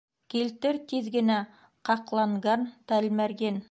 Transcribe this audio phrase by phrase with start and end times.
[0.33, 1.37] Килтер тиҙ генә
[1.91, 3.59] ҡаҡланган тәлмәрйен!